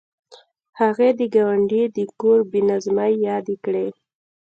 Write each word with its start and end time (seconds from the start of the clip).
هغې 0.79 1.09
د 1.19 1.21
ګاونډي 1.35 1.83
د 1.97 1.99
کور 2.19 2.39
بې 2.51 2.61
نظمۍ 2.69 3.13
یادې 3.27 3.55
کړې 3.63 3.87